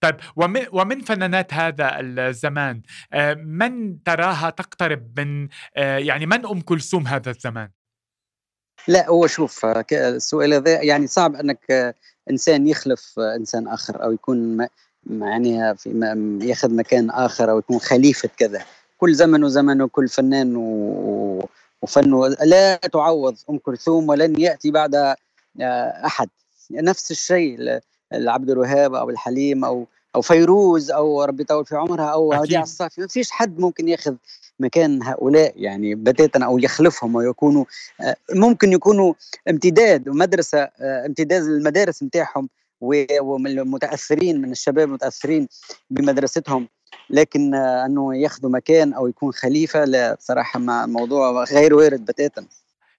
[0.00, 6.60] طيب ومن ومن فنانات هذا الزمان آه، من تراها تقترب من آه، يعني من أم
[6.60, 7.70] كلثوم هذا الزمان؟
[8.88, 11.94] لا هو شوف ك- السؤال هذا يعني صعب أنك
[12.30, 14.66] إنسان يخلف إنسان آخر أو يكون
[15.10, 15.90] يعني في
[16.42, 18.64] ياخذ مكان آخر أو يكون خليفة كذا
[18.98, 21.48] كل زمن وزمن وكل فنان و-
[21.82, 25.16] وفنه لا تعوض أم كلثوم ولن يأتي بعد آه،
[26.06, 26.28] أحد.
[26.70, 27.80] نفس الشيء ل-
[28.12, 32.32] لعبد الوهاب أو الحليم أو أو فيروز أو ربي يطول في عمرها أو.
[32.32, 33.00] هديع الصافي.
[33.00, 34.14] ما فيش حد ممكن ياخذ
[34.60, 37.64] مكان هؤلاء يعني بتاتا أو يخلفهم ويكونوا
[38.00, 39.14] آه، ممكن يكونوا
[39.48, 42.48] امتداد ومدرسة آه، امتداد المدارس نتاعهم
[42.80, 45.48] ومن المتاثرين من الشباب المتاثرين
[45.90, 46.68] بمدرستهم.
[47.10, 52.46] لكن آه، أنه ياخذوا مكان أو يكون خليفة لا بصراحة ما موضوع غير وارد بتاتا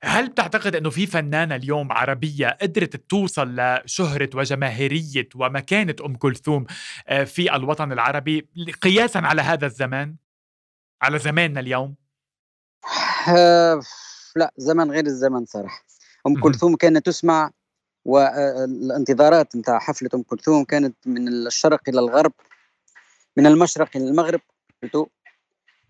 [0.04, 6.65] هل بتعتقد أنه في فنانة اليوم عربية قدرت توصل لشهرة وجماهيرية ومكانة أم كلثوم
[7.08, 8.47] آه، في الوطن العربي
[8.82, 10.15] قياسا على هذا الزمان؟
[11.02, 11.95] على زماننا اليوم؟
[13.30, 13.82] آه،
[14.36, 15.86] لا زمن غير الزمن صراحة
[16.28, 16.39] أم.
[16.39, 17.52] كلثوم كانت تسمع
[18.06, 22.34] والانتظارات نتاع حفلة أم كلثوم كانت من الشرق إلى الغرب
[23.38, 24.41] من المشرق إلى المغرب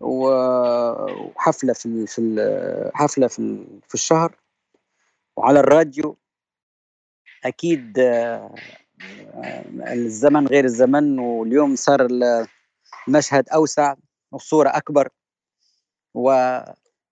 [0.00, 4.36] وحفلة في في حفلة في في الشهر.
[5.36, 6.16] وعلى الراديو
[7.44, 8.54] أكيد آه،
[9.86, 12.46] الزمن غير الزمن واليوم صار ال-
[13.08, 13.94] المشهد أوسع
[14.32, 15.08] والصورة أكبر.
[16.14, 16.30] و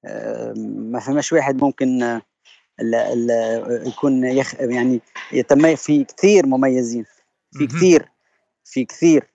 [0.05, 2.21] آه، ما فماش واحد ممكن
[3.87, 5.01] يكون يخ يعني
[5.33, 7.05] يتميز في كثير مميزين.
[7.53, 7.67] في.
[7.67, 8.09] كثير
[8.65, 9.27] في كثير.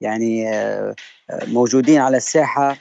[0.00, 0.94] يعني آه،
[1.30, 2.76] موجودين على الساحة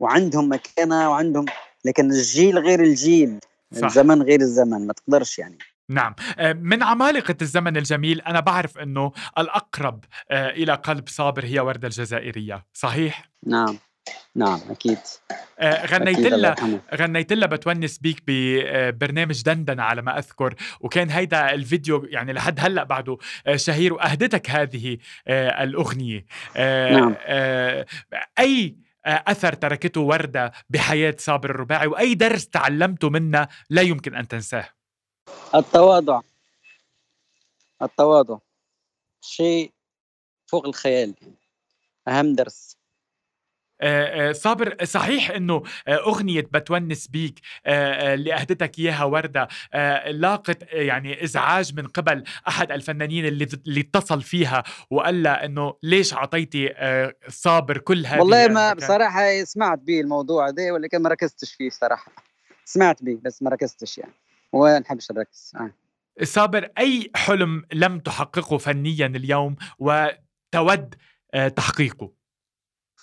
[0.00, 1.44] وعندهم مكانة وعندهم
[1.84, 3.38] لكن الجيل غير الجيل
[3.74, 3.84] صح.
[3.84, 9.12] الزمن غير الزمن ما تقدرش يعني نعم آه، من عمالقة الزمن الجميل أنا بعرف أنه
[9.38, 13.78] الأقرب آه، إلى قلب صابر هي وردة الجزائرية صحيح؟ نعم
[14.34, 14.98] نعم أكيد.
[15.58, 16.80] آه، غنيت لها.
[16.94, 20.54] غنيت لها بتونس بيك ببرنامج دندنة على ما أذكر.
[20.80, 26.26] وكان هيدا الفيديو يعني لحد هلأ بعده آه، شهير وأهدتك هذه آه، الأغنية.
[26.56, 27.14] آه، نعم.
[28.38, 34.28] أي آه، أثر تركته وردة بحياة صابر الرباعي وأي درس تعلمته منها لا يمكن أن
[34.28, 34.68] تنساه.
[35.54, 36.20] التواضع.
[37.82, 38.38] التواضع.
[39.20, 39.72] شيء
[40.46, 41.14] فوق الخيال.
[42.08, 42.76] أهم درس.
[44.32, 50.62] صابر صحيح إنه آه، أغنية بتونس بيك آه، آه، اللي أهدتك إياها وردة آه، لاقت
[50.62, 56.14] آه، يعني إزعاج من قبل أحد الفنانين اللي اللي اتصل فيها وقال لها إنه ليش
[56.14, 61.54] أعطيتي آه، صابر كل هذه والله ما؟ بصراحة سمعت به الموضوع ده ولكن ما ركزتش
[61.54, 62.12] فيه صراحة
[62.64, 64.12] سمعت به بس ما ركزتش يعني
[64.52, 65.70] وما نحبش نركز آه.
[66.22, 70.94] صابر أي حلم لم تحققه فنيا اليوم وتود
[71.34, 72.23] آه، تحقيقه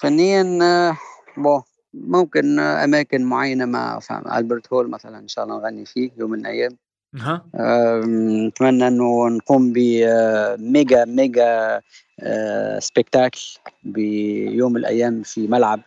[0.02, 0.98] فنيا آه،
[1.38, 1.62] بو
[1.94, 6.32] ممكن آه، أماكن معينة مع فاهم Albert Hall مثلا إن شاء الله نغني فيه يوم
[6.32, 6.78] من الأيام.
[7.16, 11.82] ها آم، نتمنى إنه نقوم ب mega mega
[12.20, 13.41] آه، spectacle
[13.84, 15.82] بيوم من الأيام في ملعب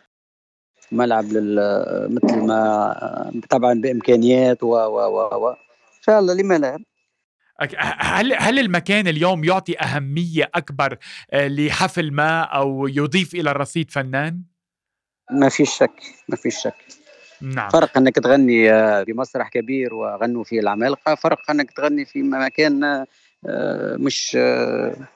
[0.91, 1.59] ملعب لل
[2.09, 6.79] مثل ما طبعا بإمكانيات و و و و إن شاء الله لما لا.
[7.79, 10.97] هل هل المكان اليوم يعطي أهمية أكبر
[11.31, 14.41] آه، لحفل ما أو يضيف إلى الرصيد فنان؟
[15.31, 16.75] ما فيش شك ما فيش شك.
[17.41, 17.69] نعم.
[17.69, 18.69] فرق إنك تغني
[19.03, 23.05] بمسرح كبير وغنوا فيه العمالقة فرق إنك تغني في مكان
[23.99, 24.35] مش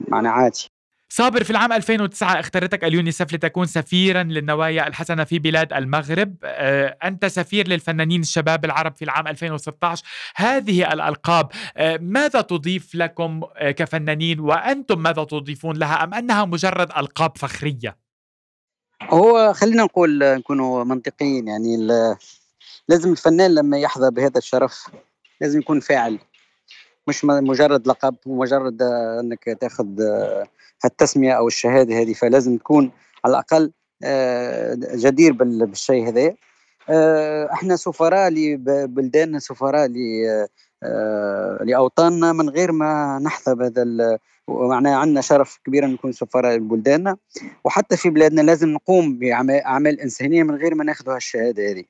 [0.08, 0.70] معنى عادي.
[1.12, 6.36] صابر في العام 2009 اختارتك اليونيسف لتكون سفيرا للنوايا الحسنة في بلاد المغرب.
[6.44, 10.04] آه، أنت سفير للفنانين الشباب العرب في العام 2016
[10.36, 16.92] هذه الألقاب آه، ماذا تضيف لكم آه، كفنانين؟ وأنتم ماذا تضيفون لها؟ أم أنها مجرد
[16.98, 17.98] ألقاب فخرية؟
[19.04, 21.48] هو خلينا نقول نكونوا منطقيين.
[21.48, 21.78] يعني
[22.88, 24.88] لازم الفنان لما يحظى بهذا الشرف
[25.42, 26.20] لازم يكون فاعل
[27.08, 28.82] مش مجرد لقب ومجرد
[29.20, 29.86] أنك تاخذ
[30.86, 32.92] التسمية أو الشهادة هذه فلازم تكون
[33.26, 33.72] على الأقل
[34.96, 36.36] جدير بالشيء هذا.
[37.54, 39.92] إحنا سفراء لبلداننا سفراء
[41.64, 47.18] لأوطاننا من غير ما نحظى بهذا ومعناه عندنا شرف كبير نكون سفراء لبلداننا.
[47.64, 51.84] وحتى في بلادنا لازم نقوم باعمال إنسانية من غير ما ناخذ هالشهاده هذه.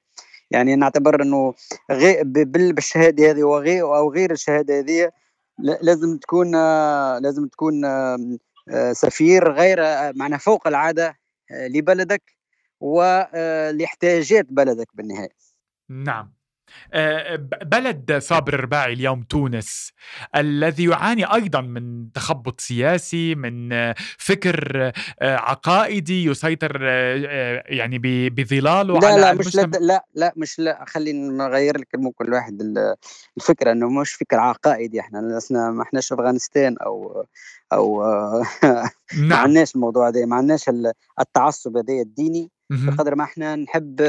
[0.51, 1.53] يعني نعتبر إنه
[1.91, 2.23] غير
[2.71, 5.11] بالشهادة هذه وغير أو غير الشهادة هذه
[5.59, 6.51] لازم تكون
[7.17, 7.81] لازم تكون
[8.91, 9.79] سفير غير
[10.15, 11.19] معنى فوق العادة
[11.51, 12.35] لبلدك
[12.79, 15.35] ولاحتياجات بلدك بالنهاية.
[15.89, 16.25] نعم.
[16.25, 16.38] آه،
[17.65, 19.93] بلد صابر الرباعي اليوم تونس
[20.35, 23.69] الذي يعاني أيضا من تخبط سياسي من
[24.17, 30.59] فكر آه، عقائدي يسيطر آه، يعني بظلاله لا على لا مش لا لا لا مش
[30.59, 32.61] لا خلينا نغير لك كل واحد
[33.37, 37.25] الفكرة إنه مش فكر عقائدي إحنا لسنا ما إحناش أفغانستان أو
[37.73, 39.29] أو نعم.
[39.29, 40.69] ما عندناش الموضوع هذا ما عندناش
[41.19, 44.01] التعصب هذا الديني بقدر ما إحنا نحب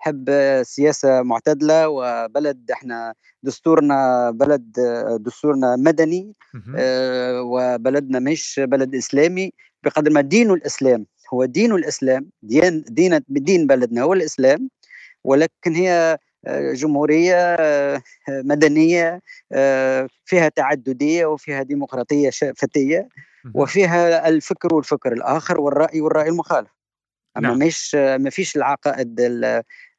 [0.00, 0.30] نحب
[0.62, 4.72] سياسة معتدلة وبلد إحنا دستورنا بلد
[5.20, 6.34] دستورنا مدني
[6.76, 9.52] آه وبلدنا مش بلد إسلامي.
[9.82, 14.70] بقدر ما دينه الإسلام هو دين الإسلام دين دين دين بلدنا هو الإسلام.
[15.24, 19.20] ولكن هي آه، جمهورية آه، مدنية
[20.24, 23.08] فيها تعددية وفيها ديمقراطية فتيه
[23.54, 26.70] وفيها الفكر والفكر الآخر والرأي والرأي المخالف.
[27.36, 27.58] أما نعم.
[27.58, 29.20] مش ما فيش العقائد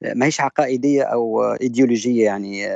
[0.01, 2.67] ما هيش عقائدية أو إيديولوجية يعني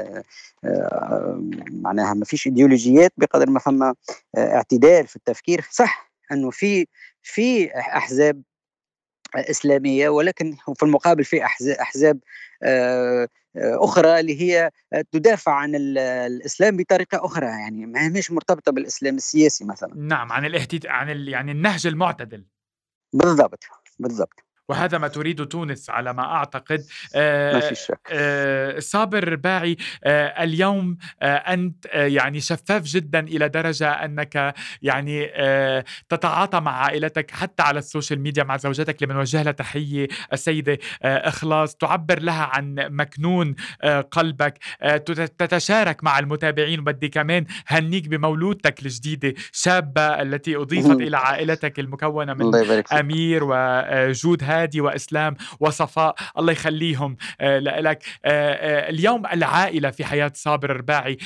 [0.64, 3.96] آه، معناها ما فيش إيديولوجيات بقدر ما فما
[4.38, 5.66] اعتدال في التفكير.
[5.72, 6.88] صح إنه في
[7.22, 8.42] في أحزاب
[9.36, 11.46] إسلامية ولكن في المقابل في
[11.82, 12.20] أحزاب
[12.64, 14.72] آه، أخرى اللي هي
[15.12, 19.94] تدافع عن الإسلام بطريقة أخرى يعني ما هيش مرتبطة بالإسلام السياسي مثلا.
[19.96, 20.86] نعم عن الاهتد...
[20.88, 21.30] عن ال...
[21.30, 22.46] يعني النهج المعتدل.
[23.14, 23.64] بالضبط
[24.00, 24.45] بالضبط.
[24.70, 26.86] وهذا ما تريد تونس على ما أعتقد.
[27.16, 28.00] آه ما في شك.
[28.12, 35.32] آه صابر باعي آه اليوم أنت آه يعني شفاف جدا إلى درجة أنك يعني
[36.10, 40.78] تتعاطى مع عائلتك حتى على ال social media مع زوجتك اللي بنوجه لها تحية السيدة
[41.04, 43.56] آه إخلاص تعبر لها عن مكنون
[44.12, 44.58] قلبك
[45.38, 46.80] تتشارك مع المتابعين.
[46.80, 52.52] وبدي كمان هنيك بمولودتك الجديدة شابة التي أضيفت إلى عائلتك المكونة من
[53.00, 56.16] أمير وجود هادي وإسلام وصفاء.
[56.38, 61.18] الله يخليهم آه، لك آه، آه، اليوم العائلة في حياة صابر الرباعي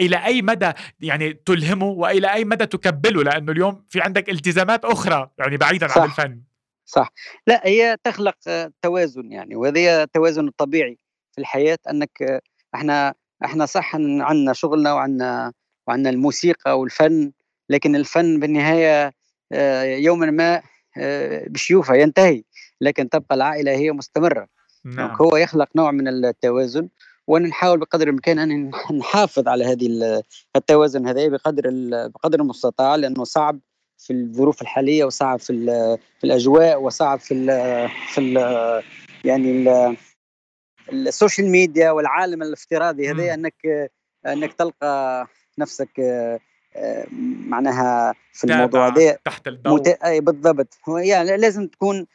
[0.00, 5.30] إلى أي مدى يعني تلهمه وإلى أي مدى تكبله؟ لأنه اليوم في عندك التزامات أخرى
[5.38, 5.98] يعني بعيدا صح.
[5.98, 6.42] عن الفن.
[6.84, 7.12] صح.
[7.46, 8.34] لا هي تخلق
[8.82, 10.98] توازن يعني وهذا التوازن الطبيعي
[11.32, 11.78] في الحياة.
[11.90, 12.42] أنك
[12.74, 15.52] إحنا إحنا صح عندنا شغلنا وعندنا
[15.86, 17.32] وعندنا الموسيقى والفن
[17.70, 19.12] لكن الفن بالنهاية
[19.98, 20.62] يوما ما
[21.48, 22.42] بشيوفها ينتهي
[22.80, 24.46] لكن تبقى العائلة هي مستمرة
[24.84, 25.16] نعم.
[25.20, 26.88] هو يخلق نوع من التوازن
[27.26, 30.22] ونحاول بقدر الإمكان أن نحافظ على هذه
[30.56, 31.62] التوازن هذا بقدر
[32.08, 33.60] بقدر المستطاع لأنه صعب
[33.98, 35.52] في الظروف الحالية وصعب في
[36.20, 37.48] في الأجواء وصعب في ال
[38.08, 38.36] في ال
[39.24, 39.96] يعني ال
[40.92, 43.90] السوشيال ميديا والعالم الافتراضي هذا انك
[44.26, 45.26] أنك تلقى
[45.58, 46.00] نفسك
[47.46, 49.80] معناها في الموضوع ده تحت الضوء.
[49.80, 49.86] مت...
[49.86, 50.74] أي بالضبط.
[50.88, 52.06] يعني لازم تكون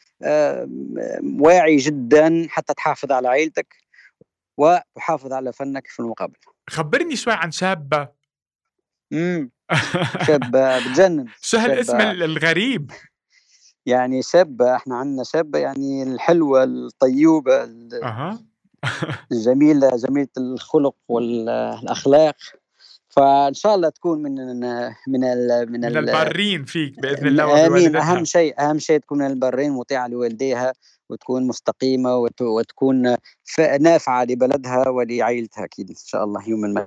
[1.40, 3.76] واعي جدا حتى تحافظ على عائلتك
[4.56, 6.36] وتحافظ على فنك في المقابل.
[6.70, 8.08] خبرني شوي عن شابة.
[9.12, 9.50] امم
[10.26, 11.26] شابة بتجنن.
[11.40, 12.90] شو هالاسم الغريب؟
[13.86, 17.62] يعني شابة إحنا عندنا شابة يعني الحلوة الطيوبة
[18.02, 18.38] أه.
[19.32, 22.36] الجميلة جميلة الخلق والأخلاق
[23.16, 24.60] فإن شاء الله تكون من من
[25.08, 25.20] من,
[25.70, 27.96] من البارين فيك بإذن الله آمين.
[27.96, 30.72] أهم شيء أهم شيء تكون من البارين مطيعة لوالديها
[31.10, 33.16] وتكون مستقيمة وتكون
[33.80, 36.86] نافعة لبلدها ولعائلتها أكيد إن شاء الله يوما ما.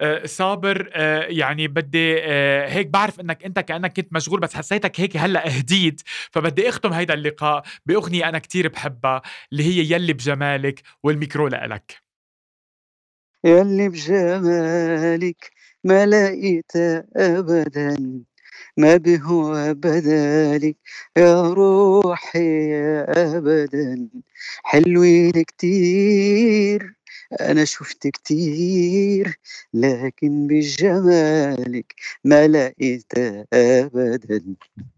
[0.00, 5.00] أه صابر أه يعني بدي أه هيك بعرف إنك أنت كأنك كنت مشغول بس حسيتك
[5.00, 9.22] هيك هلأ هديت فبدي أختم هيدا اللقاء بأغنية أنا كتير بحبها
[9.52, 11.96] اللي هي يلي بجمالك والميكرو لك
[13.44, 15.55] يلي بجمالك
[15.86, 16.76] ما لقيت
[17.16, 17.96] أبدا
[18.76, 20.76] ما بهو بدالك
[21.16, 22.74] يا روحي
[23.08, 24.08] أبدا.
[24.64, 26.94] حلوين كتير
[27.40, 29.38] أنا شفت كتير
[29.74, 33.12] لكن بجمالك ما لقيت
[33.52, 34.42] أبدا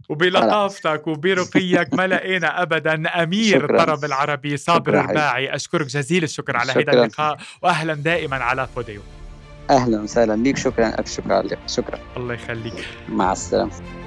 [0.08, 3.22] وبلطافتك وبرقيك ما لقينا ابدا.
[3.22, 3.82] أمير شكرا.
[3.82, 9.00] الطرب العربي صابر الباعي أشكرك جزيل الشكر على هذا اللقاء واهلا دائما على فوديو.
[9.70, 11.58] أهلا وسهلا بك شكرا شكرا لك.
[11.66, 11.98] شكرا.
[12.16, 12.74] الله يخليك.
[13.08, 13.97] مع السلامة.